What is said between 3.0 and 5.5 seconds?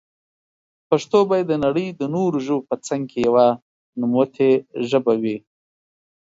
کي يوه نوموتي ژبي وي.